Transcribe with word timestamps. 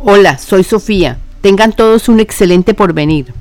Hola, 0.00 0.38
soy 0.38 0.62
Sofía. 0.62 1.18
Tengan 1.40 1.72
todos 1.72 2.08
un 2.08 2.20
excelente 2.20 2.72
porvenir. 2.72 3.34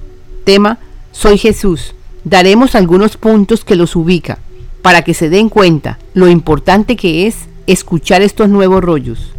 Tema, 0.44 0.80
soy 1.12 1.38
Jesús. 1.38 1.94
Daremos 2.24 2.74
algunos 2.74 3.16
puntos 3.16 3.64
que 3.64 3.76
los 3.76 3.96
ubica 3.96 4.40
para 4.82 5.04
que 5.04 5.14
se 5.14 5.30
den 5.30 5.50
cuenta 5.50 6.00
lo 6.16 6.28
importante 6.28 6.96
que 6.96 7.28
es 7.28 7.36
escuchar 7.68 8.24
estos 8.24 8.50
nuevos 8.50 8.84
rollos. 8.84 9.34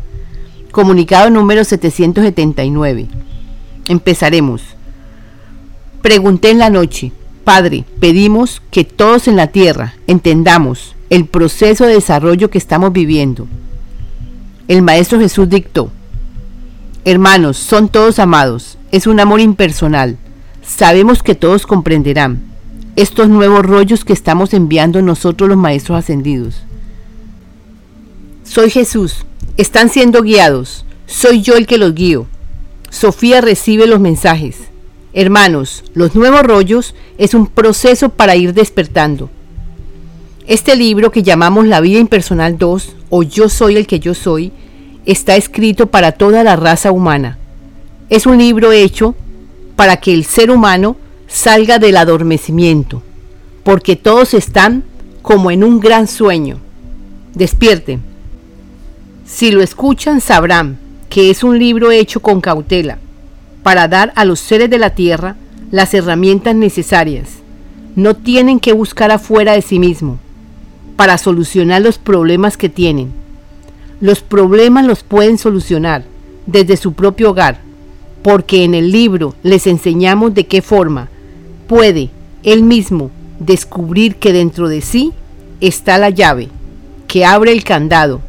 Comunicado 0.71 1.29
número 1.29 1.65
779. 1.65 3.09
Empezaremos. 3.89 4.63
Pregunté 6.03 6.51
en 6.51 6.59
la 6.59 6.71
noche, 6.71 7.11
Padre, 7.43 7.85
pedimos 7.99 8.63
que 8.71 8.85
todos 8.85 9.27
en 9.27 9.35
la 9.35 9.49
tierra 9.49 9.95
entendamos 10.07 10.95
el 11.11 11.27
proceso 11.27 11.85
de 11.85 11.95
desarrollo 11.95 12.49
que 12.49 12.59
estamos 12.59 12.93
viviendo. 12.93 13.49
El 14.69 14.83
Maestro 14.83 15.19
Jesús 15.19 15.49
dictó, 15.49 15.91
Hermanos, 17.11 17.57
son 17.57 17.89
todos 17.89 18.19
amados, 18.19 18.77
es 18.93 19.07
un 19.07 19.19
amor 19.19 19.41
impersonal. 19.41 20.19
Sabemos 20.63 21.23
que 21.23 21.35
todos 21.35 21.67
comprenderán 21.67 22.43
estos 22.97 23.31
nuevos 23.31 23.65
rollos 23.65 24.05
que 24.05 24.13
estamos 24.13 24.53
enviando 24.53 25.01
nosotros 25.01 25.49
los 25.49 25.57
Maestros 25.57 26.01
Ascendidos. 26.01 26.65
Soy 28.45 28.69
Jesús, 28.69 29.25
están 29.57 29.89
siendo 29.89 30.21
guiados, 30.21 30.85
soy 31.07 31.41
yo 31.41 31.57
el 31.57 31.67
que 31.67 31.79
los 31.79 31.95
guío. 31.95 32.27
Sofía 32.91 33.41
recibe 33.41 33.87
los 33.87 34.01
mensajes. 34.01 34.59
Hermanos, 35.15 35.85
los 35.95 36.15
nuevos 36.15 36.43
rollos 36.43 36.95
es 37.17 37.33
un 37.33 37.47
proceso 37.47 38.11
para 38.11 38.37
ir 38.37 38.53
despertando. 38.53 39.31
Este 40.47 40.77
libro 40.77 41.11
que 41.11 41.23
llamamos 41.23 41.67
La 41.67 41.81
vida 41.81 42.01
impersonal 42.01 42.59
2 42.59 42.97
o 43.09 43.23
Yo 43.23 43.49
soy 43.49 43.77
el 43.77 43.87
que 43.87 43.99
yo 43.99 44.13
soy 44.13 44.53
está 45.09 45.37
escrito 45.37 45.87
para 45.87 46.13
toda 46.13 46.45
la 46.45 46.55
raza 46.55 46.93
humana. 46.93 47.39
Es 48.11 48.27
un 48.27 48.37
libro 48.37 48.73
hecho 48.73 49.15
para 49.75 49.97
que 49.97 50.13
el 50.13 50.27
ser 50.27 50.51
humano 50.51 50.97
salga 51.27 51.79
del 51.79 51.97
adormecimiento, 51.97 53.03
porque 53.65 53.97
todos 53.97 54.35
están 54.35 54.85
como 55.23 55.51
en 55.51 55.65
un 55.65 55.81
gran 55.81 56.09
sueño. 56.09 56.59
Despierten. 57.35 58.03
Si 59.25 59.51
lo 59.51 59.63
escuchan 59.63 60.21
sabrán 60.21 60.79
que 61.09 61.31
es 61.31 61.43
un 61.43 61.59
libro 61.59 61.91
hecho 61.91 62.21
con 62.21 62.43
cautela, 62.43 62.99
para 63.63 63.89
dar 63.89 64.13
a 64.15 64.27
los 64.27 64.41
seres 64.41 64.69
de 64.69 64.79
la 64.79 64.91
tierra 64.91 65.37
las 65.71 65.95
herramientas 65.95 66.55
necesarias. 66.55 67.31
No 67.97 68.15
tienen 68.15 68.61
que 68.61 68.75
buscar 68.75 69.11
afuera 69.11 69.55
de 69.55 69.63
sí 69.63 69.79
mismo 69.79 70.19
para 70.97 71.17
solucionar 71.17 71.81
los 71.81 71.97
problemas 71.97 72.59
que 72.59 72.69
tienen 72.69 73.11
los 74.01 74.21
problemas 74.21 74.87
los 74.87 75.03
pueden 75.03 75.39
solucionar 75.39 76.05
desde 76.47 76.77
su 76.77 76.93
propio 76.93 77.31
hogar, 77.31 77.61
porque 78.23 78.65
en 78.65 78.75
el 78.75 78.93
libro 78.93 79.35
les 79.43 79.67
enseñamos 79.67 80.35
de 80.35 80.47
qué 80.47 80.63
forma 80.63 81.09
puede 81.67 82.11
él 82.45 82.63
mismo 82.63 83.11
descubrir 83.41 84.17
que 84.17 84.33
dentro 84.33 84.69
de 84.69 84.81
sí 84.81 85.13
está 85.61 85.99
la 85.99 86.11
llave 86.11 86.49
que 87.07 87.25
abre 87.25 87.53
el 87.53 87.65
candado 87.65 88.21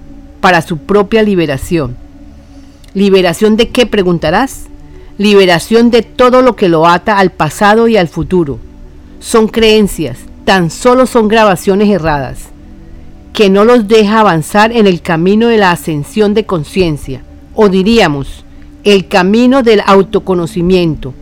para 0.41 0.61
su 0.61 0.77
propia 0.77 1.21
liberación. 1.21 1.97
¿Liberación 2.93 3.55
de 3.57 3.69
qué 3.69 3.85
preguntarás? 3.85 4.65
Liberación 5.17 5.91
de 5.91 6.01
todo 6.01 6.41
lo 6.41 6.55
que 6.55 6.69
lo 6.69 6.87
ata 6.87 7.19
al 7.19 7.31
pasado 7.31 7.87
y 7.87 7.97
al 7.97 8.07
futuro. 8.07 8.57
Son 9.19 9.47
creencias, 9.47 10.17
tan 10.45 10.71
solo 10.71 11.05
son 11.05 11.27
grabaciones 11.27 11.89
erradas 11.89 12.49
que 13.33 13.49
no 13.49 13.65
los 13.65 13.87
deja 13.87 14.19
avanzar 14.19 14.71
en 14.71 14.87
el 14.87 15.01
camino 15.01 15.47
de 15.47 15.57
la 15.57 15.71
ascensión 15.71 16.33
de 16.33 16.45
conciencia, 16.45 17.23
o 17.55 17.69
diríamos, 17.69 18.43
el 18.83 19.07
camino 19.07 19.63
del 19.63 19.81
autoconocimiento, 19.85 21.13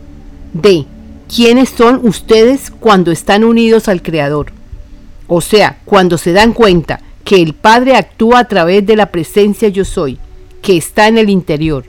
de 0.53 0.85
quiénes 1.33 1.69
son 1.69 1.99
ustedes 2.03 2.71
cuando 2.71 3.11
están 3.11 3.43
unidos 3.43 3.87
al 3.87 4.01
Creador. 4.01 4.51
O 5.27 5.41
sea, 5.41 5.79
cuando 5.85 6.17
se 6.17 6.31
dan 6.31 6.53
cuenta 6.53 7.01
que 7.23 7.41
el 7.41 7.53
Padre 7.53 7.95
actúa 7.95 8.39
a 8.39 8.47
través 8.47 8.85
de 8.85 8.95
la 8.95 9.07
presencia 9.07 9.67
yo 9.67 9.83
soy, 9.83 10.17
que 10.61 10.77
está 10.77 11.07
en 11.07 11.17
el 11.17 11.29
interior. 11.29 11.85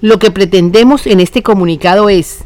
Lo 0.00 0.18
que 0.18 0.30
pretendemos 0.30 1.06
en 1.06 1.20
este 1.20 1.42
comunicado 1.42 2.08
es 2.08 2.38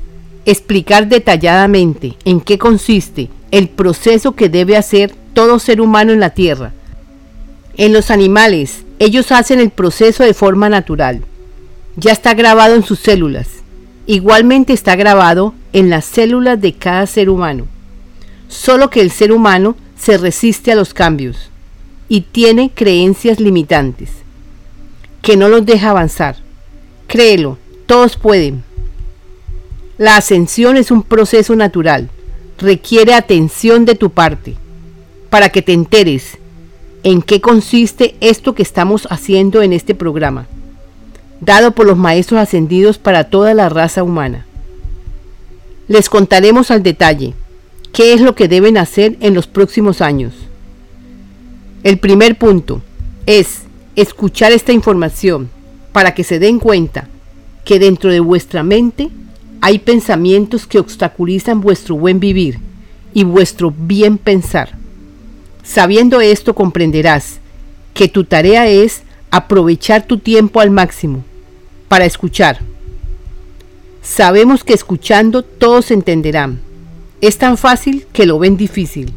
explicar 0.44 1.08
detalladamente 1.08 2.14
en 2.24 2.40
qué 2.40 2.58
consiste 2.58 3.30
el 3.50 3.68
proceso 3.68 4.32
que 4.32 4.48
debe 4.48 4.76
hacer 4.76 5.14
todo 5.32 5.58
ser 5.58 5.80
humano 5.80 6.12
en 6.12 6.20
la 6.20 6.30
tierra. 6.30 6.72
En 7.76 7.92
los 7.92 8.10
animales, 8.10 8.84
ellos 8.98 9.32
hacen 9.32 9.58
el 9.58 9.70
proceso 9.70 10.22
de 10.24 10.34
forma 10.34 10.68
natural. 10.68 11.22
Ya 11.96 12.12
está 12.12 12.34
grabado 12.34 12.74
en 12.74 12.82
sus 12.82 12.98
células. 12.98 13.48
Igualmente 14.06 14.72
está 14.72 14.96
grabado 14.96 15.54
en 15.72 15.90
las 15.90 16.04
células 16.04 16.60
de 16.60 16.74
cada 16.74 17.06
ser 17.06 17.30
humano. 17.30 17.66
Solo 18.48 18.90
que 18.90 19.00
el 19.00 19.10
ser 19.10 19.32
humano 19.32 19.76
se 19.98 20.18
resiste 20.18 20.72
a 20.72 20.74
los 20.74 20.92
cambios 20.92 21.50
y 22.08 22.22
tiene 22.22 22.70
creencias 22.74 23.40
limitantes 23.40 24.10
que 25.22 25.36
no 25.36 25.48
los 25.48 25.64
deja 25.64 25.90
avanzar. 25.90 26.36
Créelo, 27.06 27.56
todos 27.86 28.16
pueden. 28.16 28.64
La 29.96 30.16
ascensión 30.16 30.76
es 30.76 30.90
un 30.90 31.04
proceso 31.04 31.54
natural, 31.54 32.10
requiere 32.58 33.14
atención 33.14 33.84
de 33.84 33.94
tu 33.94 34.10
parte 34.10 34.56
para 35.32 35.48
que 35.48 35.62
te 35.62 35.72
enteres 35.72 36.36
en 37.04 37.22
qué 37.22 37.40
consiste 37.40 38.16
esto 38.20 38.54
que 38.54 38.62
estamos 38.62 39.08
haciendo 39.08 39.62
en 39.62 39.72
este 39.72 39.94
programa, 39.94 40.46
dado 41.40 41.72
por 41.72 41.86
los 41.86 41.96
maestros 41.96 42.38
ascendidos 42.38 42.98
para 42.98 43.24
toda 43.24 43.54
la 43.54 43.70
raza 43.70 44.02
humana. 44.02 44.44
Les 45.88 46.10
contaremos 46.10 46.70
al 46.70 46.82
detalle 46.82 47.32
qué 47.94 48.12
es 48.12 48.20
lo 48.20 48.34
que 48.34 48.46
deben 48.46 48.76
hacer 48.76 49.16
en 49.20 49.32
los 49.32 49.46
próximos 49.46 50.02
años. 50.02 50.34
El 51.82 51.96
primer 51.96 52.36
punto 52.36 52.82
es 53.24 53.62
escuchar 53.96 54.52
esta 54.52 54.72
información 54.72 55.48
para 55.92 56.12
que 56.12 56.24
se 56.24 56.40
den 56.40 56.58
cuenta 56.58 57.08
que 57.64 57.78
dentro 57.78 58.12
de 58.12 58.20
vuestra 58.20 58.62
mente 58.62 59.08
hay 59.62 59.78
pensamientos 59.78 60.66
que 60.66 60.78
obstaculizan 60.78 61.62
vuestro 61.62 61.96
buen 61.96 62.20
vivir 62.20 62.58
y 63.14 63.24
vuestro 63.24 63.72
bien 63.74 64.18
pensar. 64.18 64.81
Sabiendo 65.62 66.20
esto 66.20 66.54
comprenderás 66.54 67.38
que 67.94 68.08
tu 68.08 68.24
tarea 68.24 68.66
es 68.66 69.02
aprovechar 69.30 70.06
tu 70.06 70.18
tiempo 70.18 70.60
al 70.60 70.70
máximo 70.70 71.24
para 71.88 72.04
escuchar. 72.04 72.60
Sabemos 74.02 74.64
que 74.64 74.72
escuchando 74.72 75.42
todos 75.42 75.90
entenderán. 75.90 76.60
Es 77.20 77.38
tan 77.38 77.56
fácil 77.56 78.06
que 78.12 78.26
lo 78.26 78.38
ven 78.38 78.56
difícil. 78.56 79.12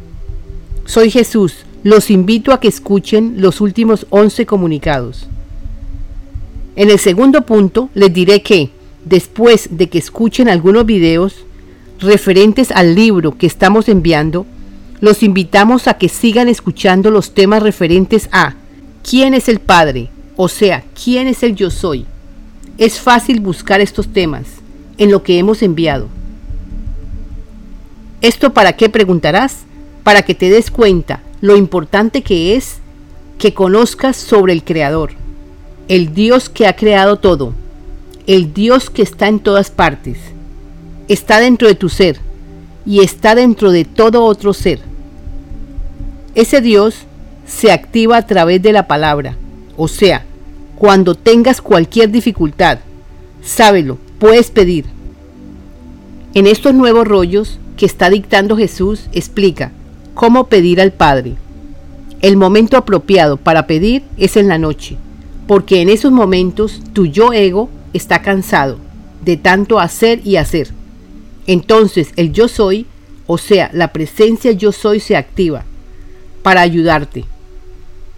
Soy 0.86 1.10
Jesús. 1.10 1.66
Los 1.84 2.10
invito 2.10 2.52
a 2.52 2.60
que 2.60 2.68
escuchen 2.68 3.36
los 3.38 3.62
últimos 3.62 4.08
11 4.10 4.46
comunicados. 4.46 5.28
En 6.76 6.90
el 6.90 7.00
segundo 7.00 7.42
punto 7.44 7.90
les 7.94 8.12
diré 8.14 8.42
que, 8.42 8.72
después 9.06 9.70
de 9.72 9.88
que 9.88 10.00
escuchen 10.00 10.50
algunos 10.50 10.86
videos 10.86 11.46
referentes 12.00 12.72
al 12.72 12.96
libro 12.96 13.38
que 13.38 13.48
estamos 13.48 13.88
enviando, 13.88 14.46
los 15.02 15.24
invitamos 15.24 15.88
a 15.88 15.96
que 15.96 16.10
sigan 16.10 16.48
escuchando 16.48 17.12
los 17.12 17.34
temas 17.34 17.62
referentes 17.62 18.30
a 18.32 18.56
quién 19.08 19.34
es 19.34 19.50
el 19.50 19.60
Padre, 19.60 20.10
o 20.36 20.48
sea, 20.48 20.84
quién 21.02 21.28
es 21.28 21.44
el 21.44 21.56
yo 21.56 21.70
soy. 21.70 22.06
Es 22.78 23.00
fácil 23.00 23.40
buscar 23.40 23.82
estos 23.82 24.08
temas 24.08 24.46
en 24.98 25.12
lo 25.12 25.24
que 25.24 25.38
hemos 25.38 25.62
enviado. 25.62 26.08
¿Esto 28.22 28.54
para 28.54 28.74
qué 28.74 28.90
preguntarás? 28.90 29.60
Para 30.04 30.24
que 30.24 30.36
te 30.36 30.50
des 30.50 30.72
cuenta 30.72 31.22
lo 31.42 31.56
importante 31.56 32.22
que 32.22 32.56
es 32.56 32.80
que 33.38 33.54
conozcas 33.54 34.18
sobre 34.18 34.54
el 34.54 34.64
Creador, 34.64 35.12
el 35.88 36.14
Dios 36.14 36.50
que 36.50 36.68
ha 36.68 36.76
creado 36.76 37.18
todo, 37.18 37.53
el 38.26 38.53
Dios 38.53 38.90
que 38.90 39.02
está 39.02 39.28
en 39.28 39.40
todas 39.40 39.70
partes, 39.70 40.18
está 41.08 41.40
dentro 41.40 41.68
de 41.68 41.76
tu 41.76 41.90
ser, 41.90 42.20
y 42.85 43.02
está 43.02 43.35
dentro 43.35 43.72
de 43.72 43.85
todo 43.85 44.23
otro 44.23 44.53
ser. 44.53 44.79
Ese 46.35 46.61
Dios 46.61 46.96
se 47.46 47.72
activa 47.72 48.17
a 48.17 48.26
través 48.28 48.61
de 48.61 48.73
la 48.73 48.87
palabra, 48.87 49.37
o 49.78 49.87
sea, 49.87 50.26
cuando 50.76 51.16
tengas 51.16 51.61
cualquier 51.61 52.11
dificultad, 52.11 52.79
sábelo, 53.41 53.97
puedes 54.20 54.52
pedir. 54.52 54.85
En 56.34 56.47
estos 56.47 56.73
nuevos 56.73 57.08
rollos 57.08 57.59
que 57.78 57.85
está 57.85 58.09
dictando 58.09 58.58
Jesús 58.58 59.08
explica 59.14 59.72
cómo 60.14 60.47
pedir 60.47 60.81
al 60.81 60.91
Padre. 60.91 61.35
El 62.22 62.38
momento 62.38 62.78
apropiado 62.78 63.38
para 63.38 63.67
pedir 63.67 64.03
es 64.17 64.35
en 64.35 64.47
la 64.47 64.58
noche, 64.58 64.97
porque 65.47 65.81
en 65.81 65.90
esos 65.90 66.11
momentos 66.11 66.81
tu 66.93 67.05
yo 67.05 67.31
ego 67.34 67.70
está 67.93 68.22
cansado 68.22 68.78
de 69.23 69.38
tanto 69.38 69.79
hacer 69.79 70.22
y 70.26 70.35
hacer 70.35 70.70
entonces 71.47 72.12
el 72.16 72.32
yo 72.32 72.47
soy, 72.47 72.86
o 73.28 73.38
sea, 73.38 73.70
la 73.74 73.94
presencia 73.94 74.52
yo 74.52 74.72
soy 74.72 75.00
se 75.00 75.16
activa 75.16 75.64
para 76.44 76.62
ayudarte, 76.62 77.26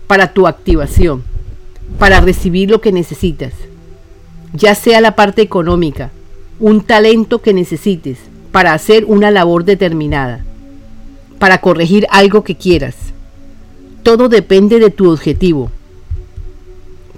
para 0.07 0.33
tu 0.33 0.47
activación, 0.47 1.23
para 1.99 2.19
recibir 2.21 2.69
lo 2.69 2.81
que 2.81 2.91
necesitas. 2.91 3.53
ya 4.53 4.75
sea 4.75 5.01
la 5.01 5.15
parte 5.15 5.41
económica, 5.41 6.11
un 6.59 6.81
talento 6.81 7.41
que 7.41 7.53
necesites 7.53 8.17
para 8.51 8.73
hacer 8.73 9.05
una 9.05 9.29
labor 9.29 9.65
determinada, 9.65 10.43
para 11.37 11.59
corregir 11.59 12.07
algo 12.09 12.43
que 12.43 12.55
quieras. 12.55 12.95
Todo 14.03 14.29
depende 14.29 14.79
de 14.79 14.89
tu 14.89 15.11
objetivo. 15.11 15.69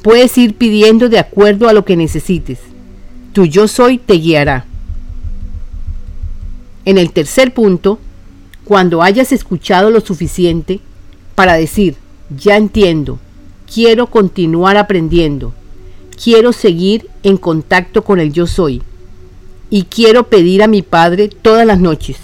Puedes 0.01 0.37
ir 0.37 0.55
pidiendo 0.55 1.07
de 1.07 1.19
acuerdo 1.19 1.69
a 1.69 1.73
lo 1.73 1.85
que 1.85 1.95
necesites. 1.95 2.59
Tu 3.31 3.45
yo 3.45 3.67
soy 3.67 3.97
te 3.97 4.15
guiará. 4.15 4.65
En 6.85 6.97
el 6.97 7.11
tercer 7.11 7.53
punto, 7.53 7.99
cuando 8.63 9.01
hayas 9.01 9.31
escuchado 9.31 9.89
lo 9.89 9.99
suficiente 10.01 10.79
para 11.35 11.53
decir, 11.53 11.95
ya 12.35 12.57
entiendo, 12.57 13.19
quiero 13.71 14.07
continuar 14.07 14.77
aprendiendo, 14.77 15.53
quiero 16.21 16.53
seguir 16.53 17.07
en 17.23 17.37
contacto 17.37 18.03
con 18.03 18.19
el 18.19 18.31
yo 18.31 18.47
soy 18.47 18.81
y 19.69 19.83
quiero 19.83 20.27
pedir 20.27 20.63
a 20.63 20.67
mi 20.67 20.81
Padre 20.81 21.29
todas 21.29 21.65
las 21.65 21.79
noches. 21.79 22.17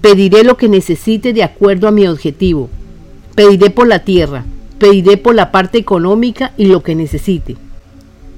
Pediré 0.00 0.44
lo 0.44 0.56
que 0.56 0.68
necesite 0.68 1.32
de 1.32 1.44
acuerdo 1.44 1.86
a 1.86 1.92
mi 1.92 2.06
objetivo. 2.06 2.68
Pediré 3.34 3.70
por 3.70 3.86
la 3.86 4.00
tierra, 4.00 4.44
pediré 4.78 5.16
por 5.16 5.34
la 5.34 5.52
parte 5.52 5.78
económica 5.78 6.52
y 6.56 6.66
lo 6.66 6.82
que 6.82 6.94
necesite. 6.94 7.56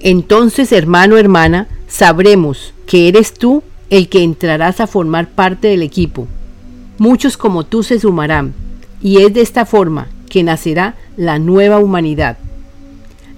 Entonces, 0.01 0.73
hermano, 0.73 1.17
hermana, 1.17 1.69
sabremos 1.89 2.75
que 2.87 3.09
eres 3.09 3.33
tú 3.33 3.63
el 3.91 4.09
que 4.09 4.23
entrarás 4.23 4.81
a 4.81 4.87
formar 4.87 5.29
parte 5.29 5.69
del 5.69 5.83
equipo. 5.83 6.27
Muchos 6.99 7.37
como 7.37 7.65
tú 7.65 7.83
se 7.83 7.99
sumarán, 7.99 8.55
y 9.03 9.23
es 9.23 9.35
de 9.35 9.41
esta 9.41 9.67
forma 9.67 10.09
que 10.29 10.43
nacerá 10.43 10.95
la 11.17 11.39
nueva 11.39 11.79
humanidad. 11.79 12.39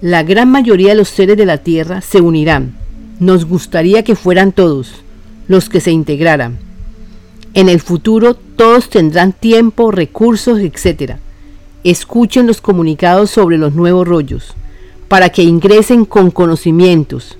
La 0.01 0.23
gran 0.23 0.49
mayoría 0.49 0.89
de 0.89 0.95
los 0.95 1.09
seres 1.09 1.37
de 1.37 1.45
la 1.45 1.57
Tierra 1.57 2.01
se 2.01 2.21
unirán. 2.21 2.75
Nos 3.19 3.45
gustaría 3.45 4.03
que 4.03 4.15
fueran 4.15 4.51
todos 4.51 4.91
los 5.47 5.69
que 5.69 5.81
se 5.81 5.91
integraran. 5.91 6.59
En 7.53 7.69
el 7.69 7.81
futuro 7.81 8.35
todos 8.35 8.89
tendrán 8.89 9.33
tiempo, 9.33 9.91
recursos, 9.91 10.59
etc. 10.59 11.13
Escuchen 11.83 12.45
los 12.45 12.61
comunicados 12.61 13.31
sobre 13.31 13.57
los 13.57 13.73
nuevos 13.73 14.07
rollos, 14.07 14.53
para 15.07 15.29
que 15.29 15.43
ingresen 15.43 16.05
con 16.05 16.29
conocimientos, 16.29 17.37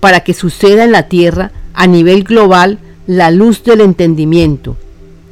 para 0.00 0.20
que 0.20 0.34
suceda 0.34 0.84
en 0.84 0.92
la 0.92 1.08
Tierra 1.08 1.52
a 1.78 1.86
nivel 1.86 2.24
global 2.24 2.80
la 3.06 3.30
luz 3.30 3.62
del 3.62 3.80
entendimiento 3.80 4.76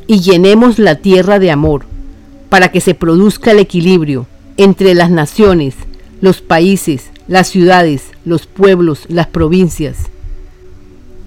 y 0.06 0.20
llenemos 0.20 0.78
la 0.78 0.94
Tierra 0.94 1.40
de 1.40 1.50
amor, 1.50 1.84
para 2.48 2.70
que 2.70 2.80
se 2.80 2.94
produzca 2.94 3.50
el 3.50 3.58
equilibrio 3.58 4.28
entre 4.56 4.94
las 4.94 5.10
naciones, 5.10 5.74
los 6.20 6.42
países, 6.42 7.10
las 7.26 7.48
ciudades, 7.48 8.04
los 8.24 8.46
pueblos, 8.46 9.06
las 9.08 9.26
provincias. 9.26 9.96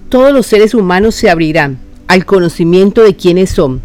Todos 0.08 0.32
los 0.32 0.46
seres 0.46 0.72
humanos 0.72 1.16
se 1.16 1.28
abrirán 1.28 1.78
al 2.08 2.24
conocimiento 2.24 3.02
de 3.02 3.14
quiénes 3.14 3.50
son 3.50 3.82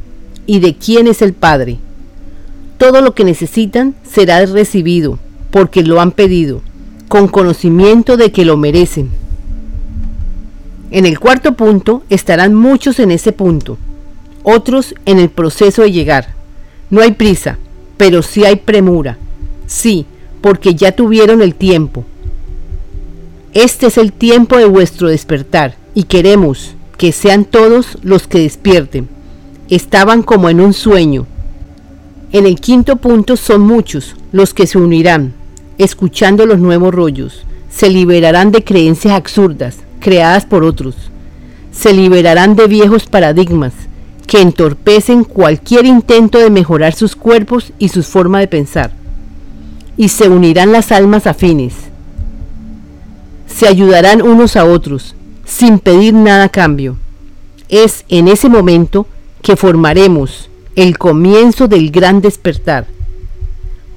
y 0.47 0.61
de 0.61 0.77
quién 0.77 1.05
es 1.07 1.21
el 1.21 1.33
Padre. 1.33 1.79
Todo 2.77 3.01
lo 3.01 3.13
que 3.13 3.25
necesitan 3.25 3.93
será 4.09 4.45
recibido 4.45 5.19
porque 5.51 5.83
lo 5.83 5.99
han 5.99 6.13
pedido, 6.13 6.61
con 7.09 7.27
conocimiento 7.27 8.15
de 8.15 8.31
que 8.31 8.45
lo 8.45 8.55
merecen. 8.55 9.24
En 10.95 11.05
el 11.05 11.19
cuarto 11.19 11.57
punto 11.57 12.03
estarán 12.09 12.55
muchos 12.55 12.99
en 12.99 13.11
ese 13.11 13.33
punto, 13.33 13.77
otros 14.43 14.95
en 15.05 15.19
el 15.19 15.27
proceso 15.27 15.81
de 15.81 15.91
llegar. 15.91 16.29
No 16.89 17.01
hay 17.01 17.11
prisa, 17.11 17.57
pero 17.97 18.21
sí 18.21 18.45
hay 18.45 18.55
premura. 18.55 19.17
Sí, 19.67 20.05
porque 20.39 20.73
ya 20.73 20.93
tuvieron 20.93 21.41
el 21.41 21.53
tiempo. 21.53 22.05
Este 23.53 23.87
es 23.87 23.97
el 23.97 24.13
tiempo 24.13 24.55
de 24.55 24.67
vuestro 24.67 25.09
despertar 25.09 25.75
y 25.93 26.03
queremos 26.03 26.75
que 26.97 27.11
sean 27.11 27.43
todos 27.43 27.97
los 28.01 28.25
que 28.25 28.39
despierten. 28.39 29.09
Estaban 29.67 30.23
como 30.23 30.47
en 30.47 30.61
un 30.61 30.71
sueño. 30.71 31.27
En 32.31 32.45
el 32.45 32.61
quinto 32.61 32.95
punto 32.95 33.35
son 33.35 33.59
muchos 33.63 34.15
los 34.31 34.53
que 34.53 34.65
se 34.65 34.77
unirán, 34.77 35.33
escuchando 35.77 36.45
los 36.45 36.59
nuevos 36.59 36.95
rollos. 36.95 37.43
Se 37.69 37.89
liberarán 37.89 38.53
de 38.53 38.63
creencias 38.63 39.13
absurdas 39.13 39.79
creadas 40.05 40.45
por 40.45 40.63
otros. 40.63 40.95
Se 41.71 41.91
liberarán 41.91 42.55
de 42.55 42.67
viejos 42.67 43.07
paradigmas 43.07 43.73
que 44.27 44.39
entorpecen 44.39 45.23
cualquier 45.23 45.87
intento 45.87 46.37
de 46.37 46.51
mejorar 46.51 46.93
sus 46.93 47.15
cuerpos 47.15 47.73
y 47.79 47.89
su 47.89 48.03
forma 48.03 48.39
de 48.39 48.47
pensar 48.47 48.91
y 49.97 50.09
se 50.09 50.29
unirán 50.29 50.71
las 50.71 50.91
almas 50.91 51.25
afines. 51.27 51.73
Se 53.47 53.67
ayudarán 53.67 54.21
unos 54.21 54.55
a 54.55 54.65
otros, 54.65 55.15
sin 55.45 55.79
pedir 55.79 56.13
nada 56.13 56.45
a 56.45 56.49
cambio. 56.49 56.97
Es 57.69 58.05
en 58.09 58.27
ese 58.27 58.49
momento 58.49 59.07
que 59.41 59.55
formaremos 59.55 60.49
el 60.75 60.97
comienzo 60.97 61.67
del 61.67 61.89
gran 61.89 62.21
despertar, 62.21 62.85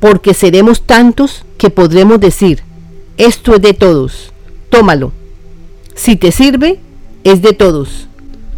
porque 0.01 0.33
seremos 0.33 0.83
tantos 0.83 1.45
que 1.59 1.71
podremos 1.71 2.21
decir, 2.21 2.63
esto 3.17 3.57
es 3.57 3.63
de 3.63 3.75
todos, 3.75 4.33
tómalo. 4.71 5.13
Si 5.99 6.15
te 6.15 6.31
sirve, 6.31 6.79
es 7.25 7.43
de 7.43 7.53
todos. 7.53 8.07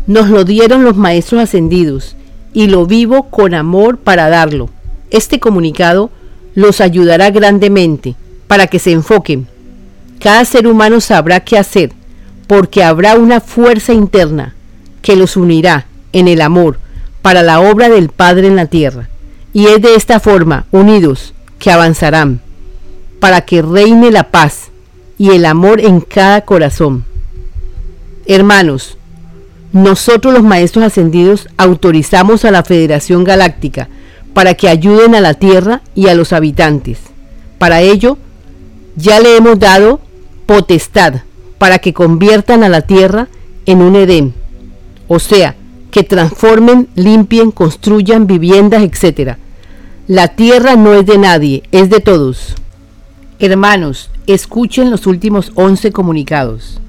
Nos 0.07 0.29
lo 0.29 0.45
dieron 0.45 0.85
los 0.85 0.99
maestros 0.99 1.41
ascendidos 1.41 2.15
y 2.53 2.67
lo 2.67 2.85
vivo 2.85 3.31
con 3.31 3.55
amor 3.55 3.97
para 3.97 4.29
darlo. 4.29 4.69
Este 5.11 5.41
comunicado 5.41 6.11
los 6.55 6.83
ayudará 6.83 7.31
grandemente 7.31 8.15
para 8.47 8.67
que 8.67 8.79
se 8.79 8.93
enfoquen. 8.93 9.49
Cada 10.21 10.45
ser 10.45 10.67
humano 10.67 11.01
sabrá 11.01 11.41
qué 11.41 11.57
hacer, 11.57 11.93
porque 12.47 12.85
habrá 12.85 13.17
una 13.17 13.41
fuerza 13.41 13.95
interna 13.95 14.55
que 15.01 15.17
los 15.17 15.39
unirá 15.39 15.87
en 16.13 16.29
el 16.29 16.43
amor 16.43 16.79
para 17.23 17.43
la 17.43 17.61
obra 17.61 17.89
del 17.89 18.11
Padre 18.11 18.49
en 18.49 18.57
la 18.57 18.67
tierra. 18.67 19.09
Y 19.55 19.67
es 19.69 19.81
de 19.81 19.95
esta 19.95 20.21
forma, 20.21 20.67
unidos, 20.73 21.33
que 21.59 21.71
avanzarán, 21.71 22.43
para 23.19 23.41
que 23.41 23.63
reine 23.63 24.11
la 24.11 24.25
paz 24.25 24.69
y 25.17 25.31
el 25.31 25.47
amor 25.47 25.81
en 25.81 26.03
cada 26.03 26.43
corazón. 26.43 27.07
Hermanos, 28.27 28.97
nosotros 29.73 30.35
los 30.35 30.43
Maestros 30.43 30.85
Ascendidos 30.85 31.49
autorizamos 31.57 32.45
a 32.45 32.51
la 32.51 32.65
Federación 32.65 33.25
Galáctica 33.25 33.89
para 34.35 34.55
que 34.55 34.69
ayuden 34.69 35.15
a 35.15 35.21
la 35.21 35.35
tierra 35.35 35.83
y 35.95 36.09
a 36.09 36.15
los 36.15 36.33
habitantes. 36.33 36.99
Para 37.59 37.81
ello, 37.81 38.19
ya 38.97 39.21
le 39.21 39.37
hemos 39.37 39.59
dado 39.59 40.01
potestad 40.47 41.23
para 41.59 41.79
que 41.79 41.93
conviertan 41.93 42.65
a 42.65 42.69
la 42.69 42.83
tierra 42.83 43.29
en 43.67 43.83
un 43.83 43.97
Edén, 43.97 44.35
o 45.09 45.19
sea, 45.19 45.55
que 45.91 46.03
transformen, 46.05 46.89
limpien, 46.95 47.51
construyan 47.51 48.27
viviendas, 48.27 48.83
etc. 48.83 49.37
La 50.07 50.29
tierra 50.29 50.77
no 50.77 50.95
es 50.95 51.07
de 51.07 51.19
nadie, 51.19 51.63
es 51.73 51.91
de 51.91 52.01
todos. 52.01 52.55
Hermanos, 53.39 54.11
escuchen 54.27 54.91
los 54.91 55.07
últimos 55.07 55.53
11 55.55 55.93
comunicados, 55.93 56.81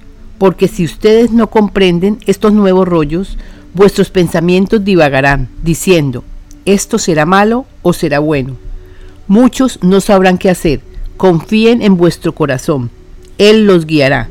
porque 0.42 0.68
si 0.68 0.84
ustedes 0.84 1.30
no 1.30 1.52
comprenden 1.52 2.18
estos 2.26 2.52
nuevos 2.52 2.88
rollos, 2.88 3.38
vuestros 3.76 4.10
pensamientos 4.10 4.84
divagarán, 4.84 5.50
diciendo, 5.62 6.24
esto 6.66 6.98
será 6.98 7.28
malo 7.28 7.68
o 7.84 7.94
será 7.94 8.18
bueno. 8.18 8.58
Muchos 9.28 9.78
no 9.84 10.02
sabrán 10.02 10.40
qué 10.40 10.50
hacer. 10.50 10.82
Confíen 11.16 11.84
en 11.84 11.96
vuestro 11.96 12.34
corazón. 12.34 12.90
Él 13.38 13.68
los 13.68 13.86
guiará. 13.86 14.30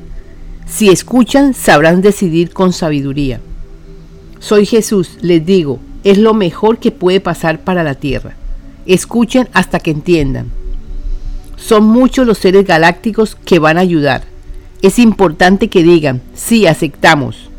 Si 0.67 0.89
escuchan, 0.89 1.55
sabrán 1.55 2.03
decidir 2.03 2.51
con 2.51 2.73
sabiduría. 2.73 3.41
Soy 4.41 4.67
Jesús, 4.67 5.17
les 5.21 5.47
digo, 5.47 5.79
es 6.03 6.19
lo 6.19 6.35
mejor 6.35 6.79
que 6.79 6.91
puede 6.91 7.21
pasar 7.21 7.61
para 7.61 7.85
la 7.85 7.95
tierra. 7.95 8.35
Escuchen 8.85 9.49
hasta 9.53 9.79
que 9.79 9.93
entiendan. 9.93 10.49
Son 11.57 11.85
muchos 11.85 12.27
los 12.27 12.39
seres 12.39 12.67
galácticos 12.67 13.37
que 13.45 13.61
van 13.61 13.79
a 13.79 13.83
ayudar. 13.83 14.25
Es 14.83 14.99
importante 14.99 15.69
que 15.69 15.83
digan, 15.83 16.23
sí, 16.35 16.67
aceptamos. 16.67 17.51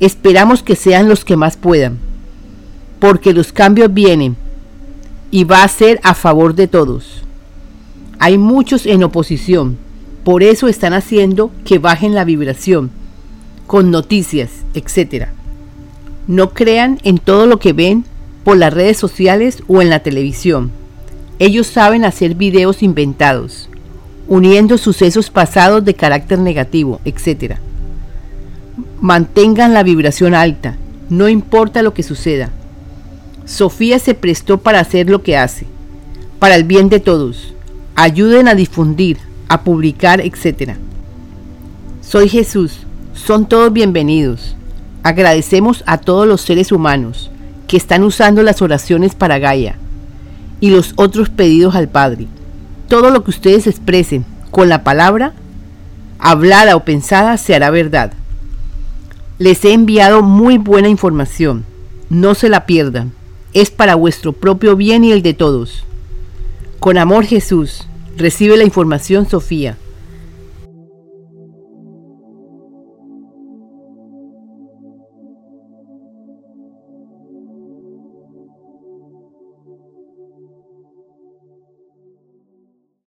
Esperamos 0.00 0.62
que 0.62 0.76
sean 0.76 1.08
los 1.08 1.24
que 1.24 1.36
más 1.36 1.56
puedan 1.56 1.98
porque 3.02 3.32
los 3.32 3.52
cambios 3.52 3.92
vienen 3.92 4.36
y 5.32 5.42
va 5.42 5.64
a 5.64 5.68
ser 5.68 5.98
a 6.04 6.14
favor 6.14 6.54
de 6.54 6.68
todos. 6.68 7.24
Hay 8.20 8.38
muchos 8.38 8.86
en 8.86 9.02
oposición, 9.02 9.76
por 10.22 10.44
eso 10.44 10.68
están 10.68 10.92
haciendo 10.92 11.50
que 11.64 11.80
bajen 11.80 12.14
la 12.14 12.22
vibración, 12.22 12.92
con 13.66 13.90
noticias, 13.90 14.50
etc. 14.74 15.30
No 16.28 16.50
crean 16.50 17.00
en 17.02 17.18
todo 17.18 17.46
lo 17.46 17.58
que 17.58 17.72
ven 17.72 18.04
por 18.44 18.56
las 18.56 18.72
redes 18.72 18.98
sociales 18.98 19.64
o 19.66 19.82
en 19.82 19.90
la 19.90 19.98
televisión. 19.98 20.70
Ellos 21.40 21.66
saben 21.66 22.04
hacer 22.04 22.36
videos 22.36 22.84
inventados, 22.84 23.68
uniendo 24.32 24.78
sucesos 24.78 25.28
pasados 25.28 25.84
de 25.84 25.92
carácter 25.92 26.38
negativo, 26.38 27.02
etc. 27.04 27.56
Mantengan 28.98 29.74
la 29.74 29.82
vibración 29.82 30.34
alta, 30.34 30.76
no 31.10 31.28
importa 31.28 31.82
lo 31.82 31.92
que 31.92 32.02
suceda. 32.02 32.48
Sofía 33.44 33.98
se 33.98 34.14
prestó 34.14 34.56
para 34.56 34.80
hacer 34.80 35.10
lo 35.10 35.22
que 35.22 35.36
hace, 35.36 35.66
para 36.38 36.54
el 36.54 36.64
bien 36.64 36.88
de 36.88 36.98
todos. 36.98 37.52
Ayuden 37.94 38.48
a 38.48 38.54
difundir, 38.54 39.18
a 39.48 39.64
publicar, 39.64 40.22
etc. 40.22 40.76
Soy 42.00 42.30
Jesús. 42.30 42.86
Son 43.12 43.46
todos 43.46 43.70
bienvenidos. 43.70 44.56
Agradecemos 45.02 45.84
a 45.84 45.98
todos 45.98 46.26
los 46.26 46.40
seres 46.40 46.72
humanos 46.72 47.30
que 47.68 47.76
están 47.76 48.02
usando 48.02 48.42
las 48.42 48.62
oraciones 48.62 49.14
para 49.14 49.38
Gaia 49.38 49.76
y 50.58 50.70
los 50.70 50.94
otros 50.96 51.28
pedidos 51.28 51.74
al 51.74 51.90
Padre. 51.90 52.28
Todo 52.92 53.10
lo 53.10 53.24
que 53.24 53.30
ustedes 53.30 53.66
expresen 53.66 54.26
con 54.50 54.68
la 54.68 54.84
palabra, 54.84 55.32
hablada 56.18 56.76
o 56.76 56.84
pensada, 56.84 57.38
se 57.38 57.54
hará 57.54 57.70
verdad. 57.70 58.12
Les 59.38 59.64
he 59.64 59.72
enviado 59.72 60.20
muy 60.20 60.58
buena 60.58 60.90
información. 60.90 61.64
No 62.10 62.34
se 62.34 62.50
la 62.50 62.66
pierdan. 62.66 63.14
Es 63.54 63.70
para 63.70 63.94
vuestro 63.94 64.34
propio 64.34 64.76
bien 64.76 65.04
y 65.04 65.12
el 65.12 65.22
de 65.22 65.32
todos. 65.32 65.84
Con 66.80 66.98
amor 66.98 67.24
Jesús. 67.24 67.88
Recibe 68.18 68.58
la 68.58 68.64
información 68.64 69.26
Sofía. 69.26 69.78